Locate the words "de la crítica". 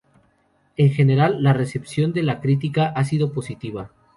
2.11-2.87